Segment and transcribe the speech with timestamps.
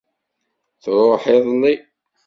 [0.83, 1.75] Truḥ iḍelli.